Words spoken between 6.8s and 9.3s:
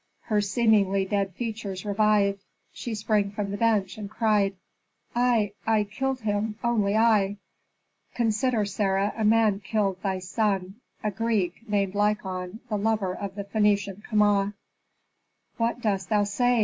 I." "Consider, Sarah, a